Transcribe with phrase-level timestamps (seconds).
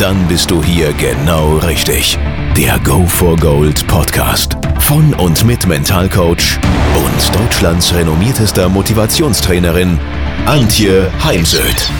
[0.00, 2.16] Dann bist du hier genau richtig.
[2.56, 6.58] Der Go for Gold Podcast von und mit Mentalcoach
[6.96, 9.98] und Deutschlands renommiertester Motivationstrainerin
[10.46, 11.90] Antje Heimsöth.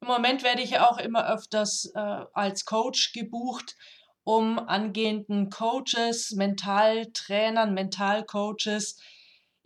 [0.00, 2.00] Im Moment werde ich auch immer öfters äh,
[2.32, 3.76] als Coach gebucht,
[4.24, 8.96] um angehenden Coaches, Mentaltrainern, Mentalcoaches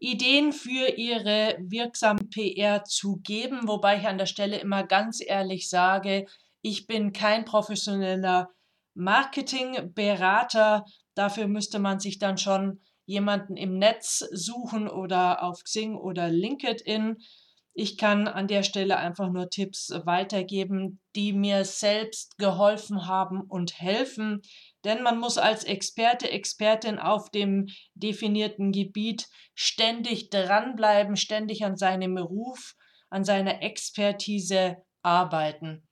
[0.00, 5.68] Ideen für ihre wirksame PR zu geben, wobei ich an der Stelle immer ganz ehrlich
[5.68, 6.26] sage,
[6.62, 8.48] ich bin kein professioneller
[8.94, 10.84] Marketingberater.
[11.14, 17.16] Dafür müsste man sich dann schon jemanden im Netz suchen oder auf Xing oder LinkedIn.
[17.72, 23.80] Ich kann an der Stelle einfach nur Tipps weitergeben, die mir selbst geholfen haben und
[23.80, 24.42] helfen.
[24.84, 32.14] Denn man muss als Experte, Expertin auf dem definierten Gebiet ständig dranbleiben, ständig an seinem
[32.14, 32.74] Beruf,
[33.10, 35.86] an seiner Expertise arbeiten.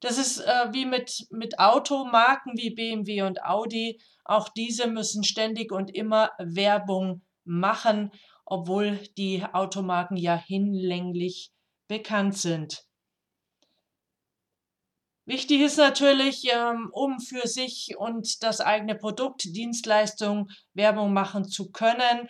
[0.00, 4.00] Das ist äh, wie mit, mit Automarken wie BMW und Audi.
[4.24, 8.10] Auch diese müssen ständig und immer Werbung machen
[8.44, 11.52] obwohl die Automarken ja hinlänglich
[11.88, 12.84] bekannt sind.
[15.24, 21.70] Wichtig ist natürlich, ähm, um für sich und das eigene Produkt, Dienstleistung, Werbung machen zu
[21.70, 22.28] können,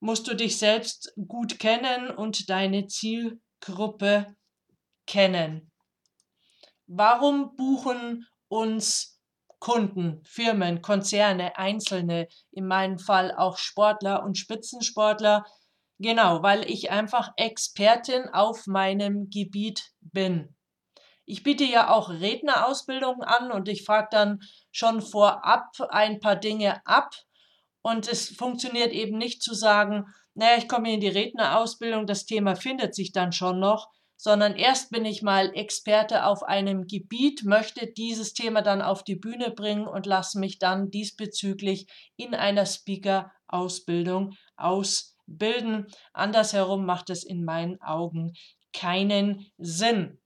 [0.00, 4.34] musst du dich selbst gut kennen und deine Zielgruppe
[5.06, 5.70] kennen.
[6.86, 9.18] Warum buchen uns
[9.60, 15.44] Kunden, Firmen, Konzerne, Einzelne, in meinem Fall auch Sportler und Spitzensportler.
[15.98, 20.54] Genau, weil ich einfach Expertin auf meinem Gebiet bin.
[21.30, 24.40] Ich biete ja auch Rednerausbildungen an und ich frage dann
[24.72, 27.10] schon vorab ein paar Dinge ab.
[27.82, 32.56] Und es funktioniert eben nicht zu sagen, naja, ich komme in die Rednerausbildung, das Thema
[32.56, 37.86] findet sich dann schon noch, sondern erst bin ich mal Experte auf einem Gebiet, möchte
[37.86, 44.32] dieses Thema dann auf die Bühne bringen und lasse mich dann diesbezüglich in einer Speaker-Ausbildung
[44.56, 45.88] ausbilden.
[46.14, 48.32] Andersherum macht es in meinen Augen
[48.72, 50.18] keinen Sinn.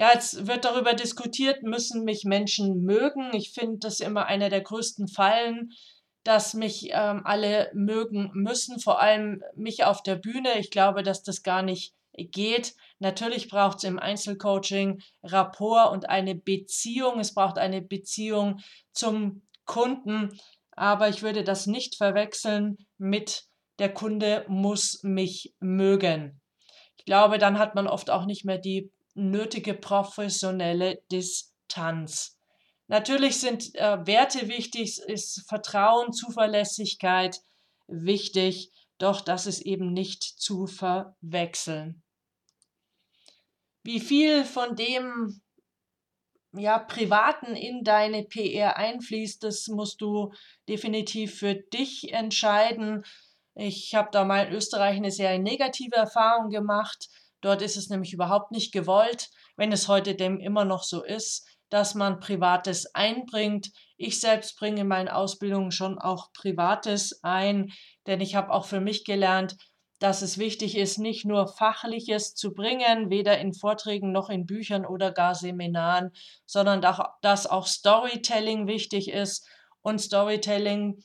[0.00, 3.34] Ja, jetzt wird darüber diskutiert, müssen mich Menschen mögen.
[3.34, 5.72] Ich finde das immer einer der größten Fallen,
[6.22, 10.58] dass mich ähm, alle mögen müssen, vor allem mich auf der Bühne.
[10.58, 12.74] Ich glaube, dass das gar nicht geht.
[12.98, 17.20] Natürlich braucht es im Einzelcoaching Rapport und eine Beziehung.
[17.20, 18.60] Es braucht eine Beziehung
[18.94, 20.40] zum Kunden,
[20.70, 23.44] aber ich würde das nicht verwechseln mit
[23.78, 26.40] der Kunde muss mich mögen.
[26.96, 32.38] Ich glaube, dann hat man oft auch nicht mehr die nötige professionelle Distanz.
[32.88, 37.40] Natürlich sind äh, Werte wichtig, ist Vertrauen, Zuverlässigkeit
[37.86, 42.02] wichtig, doch das ist eben nicht zu verwechseln.
[43.82, 45.40] Wie viel von dem
[46.52, 50.32] ja, Privaten in deine PR einfließt, das musst du
[50.68, 53.04] definitiv für dich entscheiden.
[53.54, 57.08] Ich habe da mal in Österreich eine sehr negative Erfahrung gemacht.
[57.40, 61.46] Dort ist es nämlich überhaupt nicht gewollt, wenn es heute dem immer noch so ist,
[61.70, 63.70] dass man Privates einbringt.
[63.96, 67.72] Ich selbst bringe in meinen Ausbildungen schon auch Privates ein,
[68.06, 69.56] denn ich habe auch für mich gelernt,
[70.00, 74.86] dass es wichtig ist, nicht nur Fachliches zu bringen, weder in Vorträgen noch in Büchern
[74.86, 76.10] oder gar Seminaren,
[76.46, 76.80] sondern
[77.20, 79.46] dass auch Storytelling wichtig ist.
[79.82, 81.02] Und Storytelling,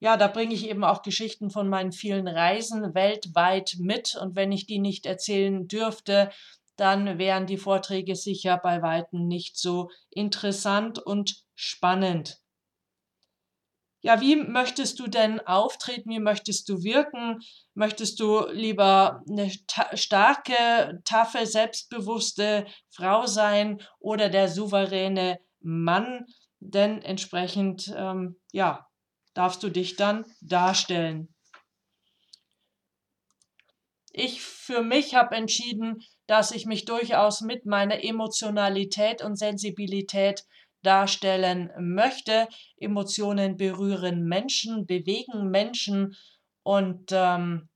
[0.00, 4.16] ja, da bringe ich eben auch Geschichten von meinen vielen Reisen weltweit mit.
[4.16, 6.30] Und wenn ich die nicht erzählen dürfte,
[6.76, 12.40] dann wären die Vorträge sicher bei weitem nicht so interessant und spannend.
[14.02, 16.08] Ja, wie möchtest du denn auftreten?
[16.08, 17.40] Wie möchtest du wirken?
[17.74, 26.24] Möchtest du lieber eine ta starke, taffe, selbstbewusste Frau sein oder der souveräne Mann?
[26.60, 28.86] Denn entsprechend, ähm, ja,
[29.34, 31.28] darfst du dich dann darstellen.
[34.12, 40.44] Ich für mich habe entschieden, dass ich mich durchaus mit meiner Emotionalität und Sensibilität
[40.82, 42.48] darstellen möchte.
[42.76, 46.16] Emotionen berühren Menschen, bewegen Menschen
[46.62, 47.68] und ähm,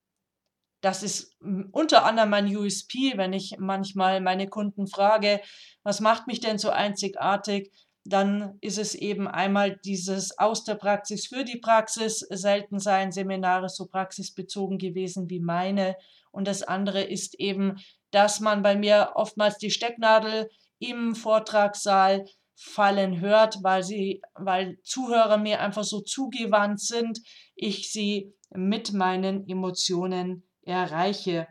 [0.81, 1.35] das ist
[1.73, 5.41] unter anderem mein USP, wenn ich manchmal meine Kunden frage,
[5.83, 7.73] was macht mich denn so einzigartig?
[8.05, 12.19] Dann ist es eben einmal dieses aus der Praxis für die Praxis.
[12.19, 15.97] Selten seien Seminare so praxisbezogen gewesen wie meine.
[16.31, 17.79] Und das andere ist eben,
[18.11, 25.39] dass man bei mir oftmals die Stecknadel im Vortragssaal fallen hört, weil sie, weil Zuhörer
[25.39, 27.21] mir einfach so zugewandt sind,
[27.55, 31.49] ich sie mit meinen Emotionen erreiche.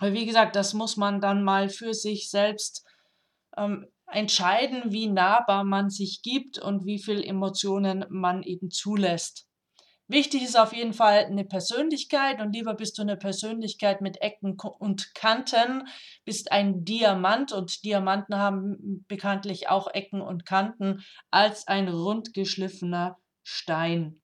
[0.00, 2.86] Wie gesagt, das muss man dann mal für sich selbst
[3.56, 9.48] ähm, entscheiden, wie nahbar man sich gibt und wie viel Emotionen man eben zulässt.
[10.10, 14.56] Wichtig ist auf jeden Fall eine Persönlichkeit und lieber bist du eine Persönlichkeit mit Ecken
[14.78, 15.86] und Kanten,
[16.24, 24.22] bist ein Diamant und Diamanten haben bekanntlich auch Ecken und Kanten als ein rundgeschliffener Stein.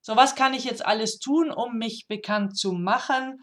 [0.00, 3.40] So, was kann ich jetzt alles tun, um mich bekannt zu machen?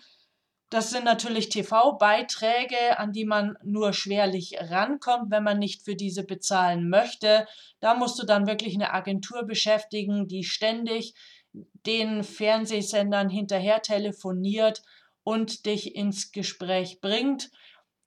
[0.74, 6.24] Das sind natürlich TV-Beiträge, an die man nur schwerlich rankommt, wenn man nicht für diese
[6.24, 7.46] bezahlen möchte.
[7.80, 11.14] Da musst du dann wirklich eine Agentur beschäftigen, die ständig
[11.54, 14.82] den Fernsehsendern hinterher telefoniert
[15.24, 17.52] und dich ins Gespräch bringt.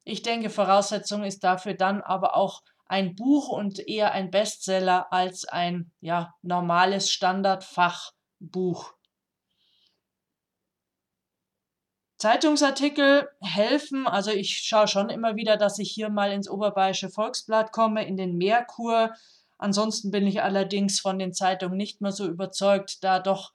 [0.02, 5.44] Ich denke, Voraussetzung ist dafür dann aber auch ein Buch und eher ein Bestseller als
[5.44, 8.95] ein ja, normales Standardfachbuch.
[12.18, 14.06] Zeitungsartikel helfen.
[14.06, 18.16] Also ich schaue schon immer wieder, dass ich hier mal ins Oberbayerische Volksblatt komme, in
[18.16, 19.12] den Merkur.
[19.58, 23.52] Ansonsten bin ich allerdings von den Zeitungen nicht mehr so überzeugt, da doch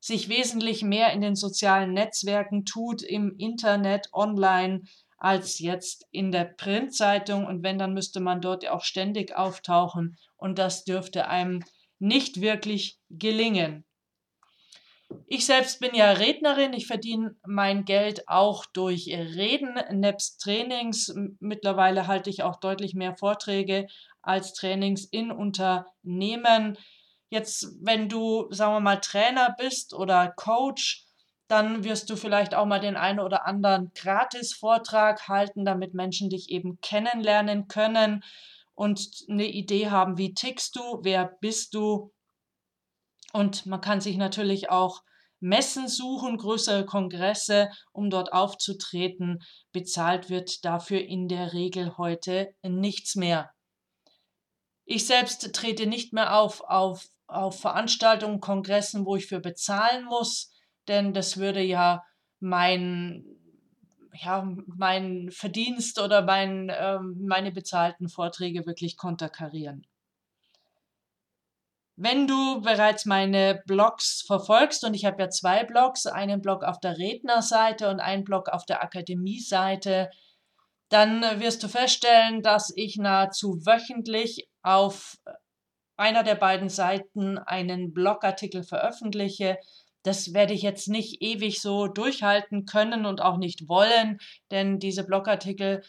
[0.00, 4.82] sich wesentlich mehr in den sozialen Netzwerken tut, im Internet, online,
[5.16, 7.46] als jetzt in der Printzeitung.
[7.46, 10.18] Und wenn, dann müsste man dort auch ständig auftauchen.
[10.36, 11.62] Und das dürfte einem
[12.00, 13.84] nicht wirklich gelingen.
[15.26, 16.72] Ich selbst bin ja Rednerin.
[16.72, 21.14] Ich verdiene mein Geld auch durch Reden, nebst Trainings.
[21.40, 23.86] Mittlerweile halte ich auch deutlich mehr Vorträge
[24.22, 26.78] als Trainings in Unternehmen.
[27.30, 31.06] Jetzt, wenn du, sagen wir mal, Trainer bist oder Coach,
[31.48, 36.50] dann wirst du vielleicht auch mal den einen oder anderen Gratis-Vortrag halten, damit Menschen dich
[36.50, 38.22] eben kennenlernen können
[38.74, 42.12] und eine Idee haben, wie tickst du, wer bist du,
[43.32, 45.02] und man kann sich natürlich auch
[45.40, 49.42] Messen suchen, größere Kongresse, um dort aufzutreten.
[49.72, 53.50] Bezahlt wird dafür in der Regel heute nichts mehr.
[54.84, 60.52] Ich selbst trete nicht mehr auf, auf, auf Veranstaltungen, Kongressen, wo ich für bezahlen muss,
[60.86, 62.04] denn das würde ja
[62.38, 63.24] mein,
[64.14, 69.86] ja, mein Verdienst oder mein, äh, meine bezahlten Vorträge wirklich konterkarieren.
[72.04, 76.80] Wenn du bereits meine Blogs verfolgst, und ich habe ja zwei Blogs, einen Blog auf
[76.80, 80.10] der Rednerseite und einen Blog auf der Akademie-Seite,
[80.88, 85.14] dann wirst du feststellen, dass ich nahezu wöchentlich auf
[85.96, 89.58] einer der beiden Seiten einen Blogartikel veröffentliche.
[90.02, 94.18] Das werde ich jetzt nicht ewig so durchhalten können und auch nicht wollen,
[94.50, 95.84] denn diese Blogartikel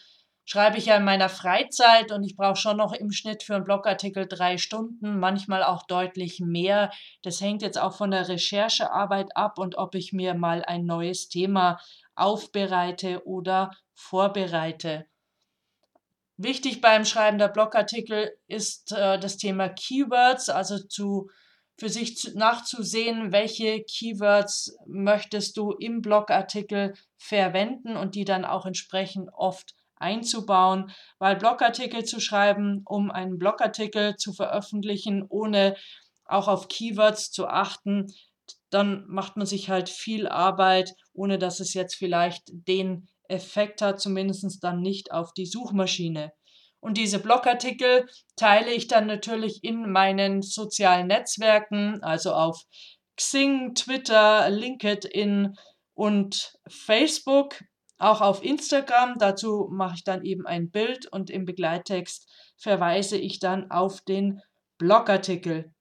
[0.46, 3.64] schreibe ich ja in meiner Freizeit und ich brauche schon noch im Schnitt für einen
[3.64, 6.92] Blogartikel drei Stunden, manchmal auch deutlich mehr.
[7.22, 11.30] Das hängt jetzt auch von der Recherchearbeit ab und ob ich mir mal ein neues
[11.30, 11.80] Thema
[12.16, 15.06] aufbereite oder vorbereite.
[16.38, 21.30] Wichtig beim Schreiben der Blogartikel ist äh, das Thema Keywords, also zu
[21.80, 28.66] für sich zu, nachzusehen, welche Keywords möchtest du im Blogartikel verwenden und die dann auch
[28.66, 35.76] entsprechend oft einzubauen, weil Blogartikel zu schreiben, um einen Blogartikel zu veröffentlichen, ohne
[36.26, 38.14] auch auf Keywords zu achten,
[38.70, 44.00] dann macht man sich halt viel Arbeit, ohne dass es jetzt vielleicht den Effekt hat,
[44.00, 46.34] zumindest dann nicht auf die Suchmaschine.
[46.80, 52.62] Und diese Blogartikel teile ich dann natürlich in meinen sozialen Netzwerken, also auf
[53.16, 55.56] Xing, Twitter, LinkedIn
[55.94, 57.64] und Facebook
[58.04, 59.18] auch auf Instagram.
[59.18, 64.42] Dazu mache ich dann eben ein Bild und im Begleittext verweise ich dann auf den
[64.78, 65.74] Blogartikel.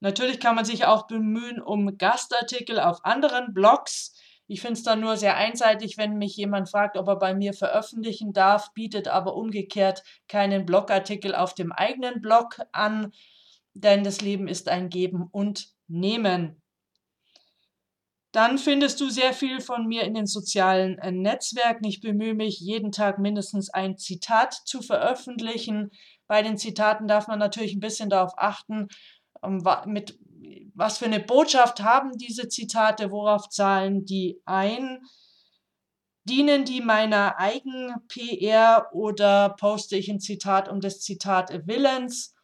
[0.00, 4.14] Natürlich kann man sich auch bemühen um Gastartikel auf anderen Blogs.
[4.46, 7.52] Ich finde es dann nur sehr einseitig, wenn mich jemand fragt, ob er bei mir
[7.52, 13.12] veröffentlichen darf, bietet aber umgekehrt keinen Blogartikel auf dem eigenen Blog an,
[13.74, 16.60] denn das Leben ist ein Geben und Nehmen.
[18.32, 21.84] Dann findest du sehr viel von mir in den sozialen äh, Netzwerken.
[21.84, 25.90] Ich bemühe mich, jeden Tag mindestens ein Zitat zu veröffentlichen.
[26.28, 28.86] Bei den Zitaten darf man natürlich ein bisschen darauf achten,
[29.42, 30.18] ähm, mit
[30.74, 35.02] was für eine Botschaft haben diese Zitate, worauf zahlen die ein.
[36.24, 42.34] Dienen die meiner Eigen-PR oder poste ich ein Zitat um des Zitat Willens?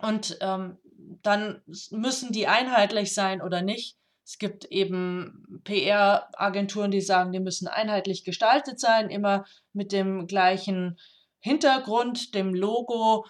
[0.00, 0.78] Und ähm,
[1.22, 3.96] dann müssen die einheitlich sein oder nicht.
[4.24, 10.98] Es gibt eben PR-Agenturen, die sagen, die müssen einheitlich gestaltet sein, immer mit dem gleichen
[11.40, 13.26] Hintergrund, dem Logo,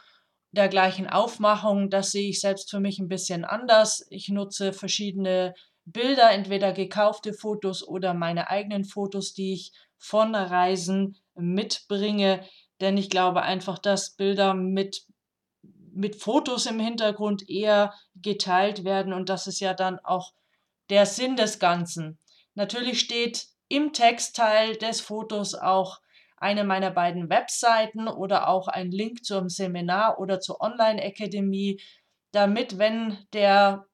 [0.51, 1.89] der gleichen Aufmachung.
[1.89, 4.07] Das sehe ich selbst für mich ein bisschen anders.
[4.11, 11.17] Ich nutze verschiedene Bilder, entweder gekaufte Fotos oder meine eigenen Fotos, die ich von Reisen
[11.35, 12.45] mitbringe.
[12.81, 15.07] Denn ich glaube einfach, dass Bilder mit,
[15.93, 20.33] mit Fotos im Hintergrund eher geteilt werden und das ist ja dann auch
[20.93, 22.19] der Sinn des Ganzen.
[22.53, 26.03] Natürlich steht im Textteil des Fotos auch
[26.37, 31.81] eine meiner beiden Webseiten oder auch ein Link zum Seminar oder zur Online-Akademie,
[32.31, 33.87] damit, wenn der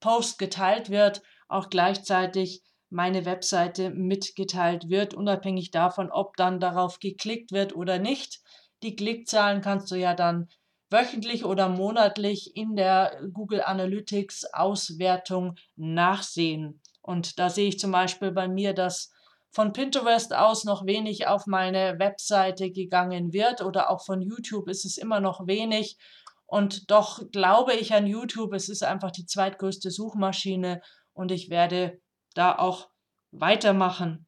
[0.00, 7.52] Post geteilt wird, auch gleichzeitig meine Webseite mitgeteilt wird, unabhängig davon, ob dann darauf geklickt
[7.52, 8.40] wird oder nicht.
[8.82, 10.50] Die Klickzahlen kannst du ja dann
[10.94, 16.80] wöchentlich oder monatlich in der Google Analytics Auswertung nachsehen.
[17.02, 19.10] Und da sehe ich zum Beispiel bei mir, dass
[19.50, 24.84] von Pinterest aus noch wenig auf meine Webseite gegangen wird oder auch von YouTube ist
[24.84, 25.98] es immer noch wenig.
[26.46, 28.52] Und doch glaube ich an YouTube.
[28.52, 30.80] Es ist einfach die zweitgrößte Suchmaschine
[31.12, 32.00] und ich werde
[32.34, 32.88] da auch
[33.32, 34.26] weitermachen.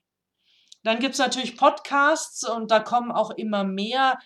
[0.82, 4.18] Dann gibt es natürlich Podcasts und da kommen auch immer mehr.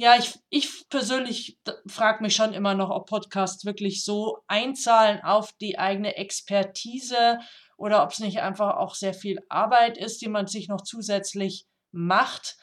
[0.00, 5.52] Ja, ich, ich persönlich frage mich schon immer noch, ob Podcasts wirklich so einzahlen auf
[5.60, 7.40] die eigene Expertise
[7.76, 11.66] oder ob es nicht einfach auch sehr viel Arbeit ist, die man sich noch zusätzlich
[11.90, 12.58] macht.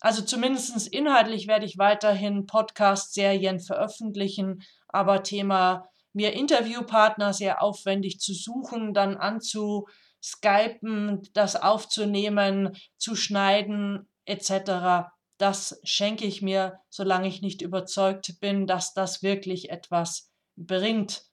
[0.00, 8.34] Also zumindest inhaltlich werde ich weiterhin Podcast-Serien veröffentlichen, aber Thema mir Interviewpartner sehr aufwendig zu
[8.34, 15.08] suchen, dann anzuskypen, das aufzunehmen, zu schneiden etc.
[15.38, 21.28] Das schenke ich mir, solange ich nicht überzeugt bin, dass das wirklich etwas bringt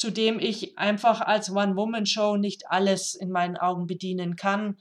[0.00, 4.78] zu dem ich einfach als One-Woman-Show nicht alles in meinen Augen bedienen kann,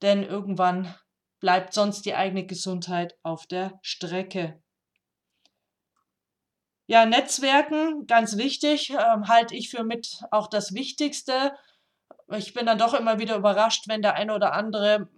[0.00, 0.94] denn irgendwann
[1.38, 4.62] bleibt sonst die eigene Gesundheit auf der Strecke.
[6.86, 11.52] Ja, Netzwerken, ganz wichtig, äh, halte ich für mit auch das Wichtigste.
[12.34, 15.10] Ich bin dann doch immer wieder überrascht, wenn der eine oder andere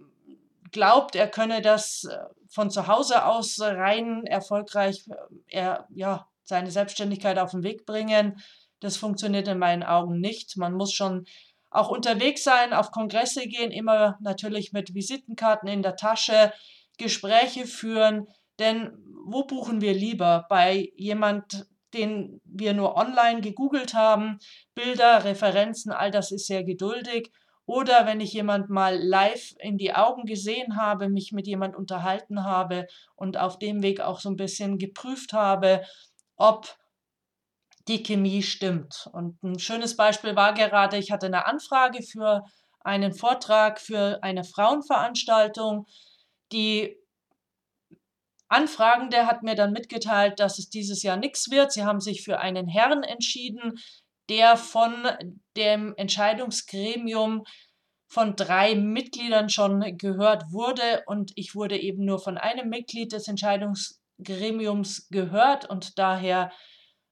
[0.76, 2.18] glaubt, er könne das äh,
[2.50, 5.14] von zu Hause aus rein erfolgreich äh,
[5.58, 8.38] er, ja, seine Selbstständigkeit auf den Weg bringen.
[8.80, 10.58] Das funktioniert in meinen Augen nicht.
[10.58, 11.24] Man muss schon
[11.70, 16.52] auch unterwegs sein, auf Kongresse gehen, immer natürlich mit Visitenkarten in der Tasche,
[16.98, 18.26] Gespräche führen.
[18.58, 18.92] Denn
[19.24, 20.44] wo buchen wir lieber?
[20.50, 24.38] Bei jemand, den wir nur online gegoogelt haben,
[24.74, 27.32] Bilder, Referenzen, all das ist sehr geduldig.
[27.66, 32.44] Oder wenn ich jemand mal live in die Augen gesehen habe, mich mit jemand unterhalten
[32.44, 35.82] habe und auf dem Weg auch so ein bisschen geprüft habe,
[36.36, 36.78] ob
[37.88, 39.08] die Chemie stimmt.
[39.12, 42.44] Und ein schönes Beispiel war gerade, ich hatte eine Anfrage für
[42.80, 45.86] einen Vortrag für eine Frauenveranstaltung.
[46.52, 46.96] Die
[48.48, 51.72] Anfragende hat mir dann mitgeteilt, dass es dieses Jahr nichts wird.
[51.72, 53.80] Sie haben sich für einen Herrn entschieden,
[54.28, 54.92] der von
[55.56, 57.44] dem Entscheidungsgremium
[58.08, 63.28] von drei Mitgliedern schon gehört wurde und ich wurde eben nur von einem Mitglied des
[63.28, 66.52] Entscheidungsgremiums gehört und daher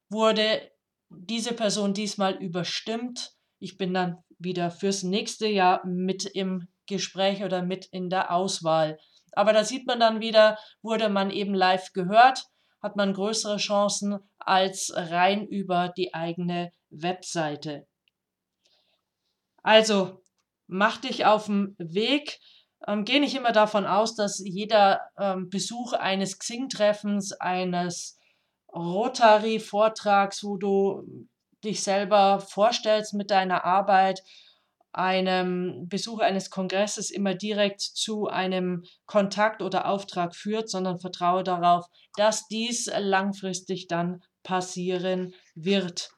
[0.09, 0.71] wurde
[1.11, 3.33] diese Person diesmal überstimmt.
[3.59, 8.99] Ich bin dann wieder fürs nächste Jahr mit im Gespräch oder mit in der Auswahl.
[9.33, 12.44] Aber da sieht man dann wieder, wurde man eben live gehört,
[12.85, 17.87] hat man größere Chancen als rein über die eigene Webseite.
[19.62, 20.23] Also
[20.67, 22.41] mach dich auf den Weg.
[22.87, 28.19] Ähm, geh nicht immer davon aus, dass jeder ähm, Besuch eines Xing-Treffens, eines
[28.71, 31.26] Rotary-Vortrags, wo du
[31.64, 34.23] dich selber vorstellst mit deiner Arbeit,
[34.94, 41.86] einem Besuch eines Kongresses immer direkt zu einem Kontakt oder Auftrag führt, sondern vertraue darauf,
[42.16, 46.10] dass dies langfristig dann passieren wird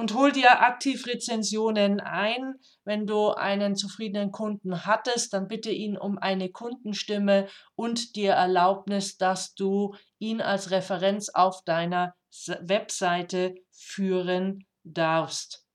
[0.00, 2.54] und hol dir aktiv Rezensionen ein.
[2.84, 9.18] Wenn du einen zufriedenen Kunden hattest, dann bitte ihn um eine Kundenstimme und dir Erlaubnis,
[9.18, 12.14] dass du ihn als Referenz auf deiner
[12.62, 15.66] Webseite führen darfst.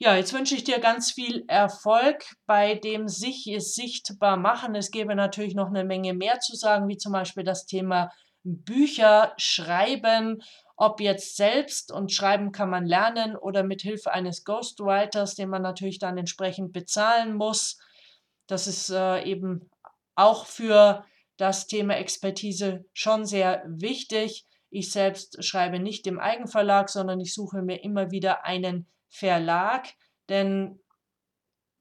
[0.00, 4.76] Ja, jetzt wünsche ich dir ganz viel Erfolg bei dem sich sichtbar machen.
[4.76, 8.12] Es gäbe natürlich noch eine Menge mehr zu sagen, wie zum Beispiel das Thema
[8.44, 10.40] Bücher schreiben,
[10.76, 15.62] ob jetzt selbst und schreiben kann man lernen oder mit Hilfe eines Ghostwriters, den man
[15.62, 17.78] natürlich dann entsprechend bezahlen muss.
[18.46, 19.68] Das ist äh, eben
[20.14, 21.04] auch für
[21.38, 24.46] das Thema Expertise schon sehr wichtig.
[24.70, 29.88] Ich selbst schreibe nicht im Eigenverlag, sondern ich suche mir immer wieder einen Verlag,
[30.28, 30.80] denn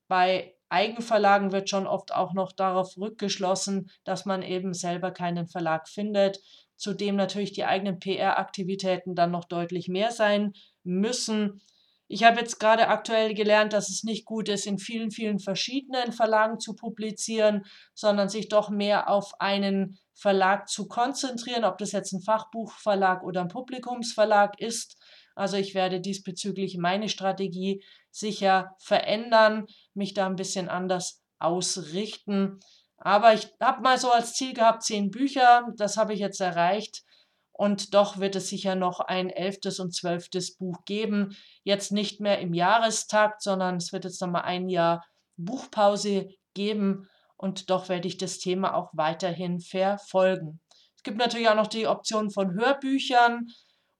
[0.07, 5.87] bei Eigenverlagen wird schon oft auch noch darauf rückgeschlossen, dass man eben selber keinen Verlag
[5.87, 6.39] findet.
[6.75, 10.53] Zudem natürlich die eigenen PR-Aktivitäten dann noch deutlich mehr sein
[10.83, 11.61] müssen.
[12.09, 16.13] Ich habe jetzt gerade aktuell gelernt, dass es nicht gut ist, in vielen, vielen verschiedenen
[16.13, 22.13] Verlagen zu publizieren, sondern sich doch mehr auf einen Verlag zu konzentrieren, ob das jetzt
[22.13, 24.97] ein Fachbuchverlag oder ein Publikumsverlag ist.
[25.37, 32.59] Also ich werde diesbezüglich meine Strategie sicher verändern, mich da ein bisschen anders ausrichten.
[32.97, 37.03] Aber ich habe mal so als Ziel gehabt, zehn Bücher, das habe ich jetzt erreicht.
[37.51, 41.35] Und doch wird es sicher noch ein elftes und zwölftes Buch geben.
[41.63, 45.05] Jetzt nicht mehr im Jahrestakt, sondern es wird jetzt noch mal ein Jahr
[45.37, 47.07] Buchpause geben.
[47.35, 50.59] Und doch werde ich das Thema auch weiterhin verfolgen.
[50.95, 53.47] Es gibt natürlich auch noch die Option von Hörbüchern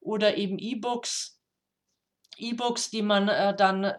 [0.08, 1.38] oder eben E-Books.
[2.38, 3.92] E-Books, die man äh, dann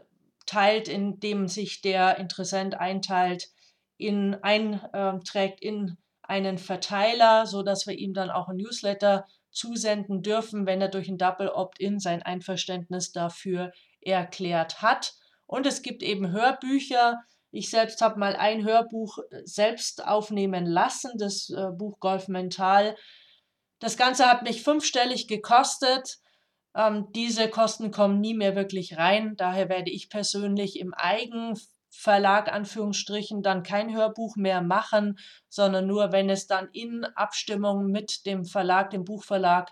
[0.47, 3.49] teilt, indem sich der Interessent einteilt,
[3.97, 10.81] in, einträgt in einen Verteiler, sodass wir ihm dann auch ein Newsletter zusenden dürfen, wenn
[10.81, 15.13] er durch ein Double Opt-in sein Einverständnis dafür erklärt hat.
[15.45, 17.19] Und es gibt eben Hörbücher.
[17.51, 22.95] Ich selbst habe mal ein Hörbuch selbst aufnehmen lassen, das äh, Buch Golf Mental.
[23.79, 26.19] Das Ganze hat mich fünfstellig gekostet.
[26.75, 29.35] Ähm, diese Kosten kommen nie mehr wirklich rein.
[29.37, 35.17] Daher werde ich persönlich im Eigenverlag Anführungsstrichen dann kein Hörbuch mehr machen,
[35.47, 39.71] sondern nur, wenn es dann in Abstimmung mit dem Verlag, dem Buchverlag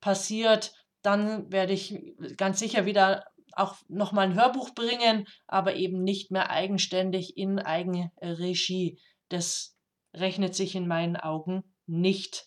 [0.00, 0.72] passiert,
[1.02, 2.00] dann werde ich
[2.36, 8.98] ganz sicher wieder auch nochmal ein Hörbuch bringen, aber eben nicht mehr eigenständig in Eigenregie.
[9.28, 9.76] Das
[10.14, 12.46] rechnet sich in meinen Augen nicht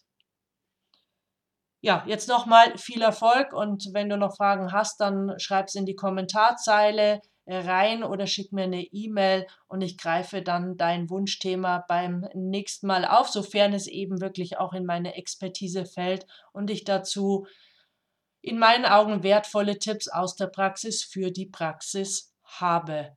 [1.81, 5.85] ja, jetzt nochmal viel Erfolg und wenn du noch Fragen hast, dann schreib es in
[5.85, 12.27] die Kommentarzeile rein oder schick mir eine E-Mail und ich greife dann dein Wunschthema beim
[12.33, 17.47] nächsten Mal auf, sofern es eben wirklich auch in meine Expertise fällt und ich dazu
[18.41, 23.16] in meinen Augen wertvolle Tipps aus der Praxis für die Praxis habe.